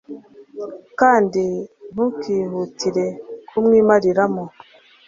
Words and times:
kandi 0.99 1.43
ntukihutire 1.93 3.05
kumwimariramo 3.49 4.43